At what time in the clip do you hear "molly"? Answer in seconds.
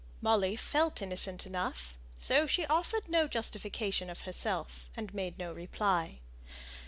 0.19-0.55